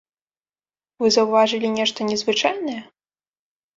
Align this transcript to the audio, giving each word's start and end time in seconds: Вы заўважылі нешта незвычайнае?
Вы 1.03 1.11
заўважылі 1.17 1.67
нешта 1.77 1.99
незвычайнае? 2.11 2.81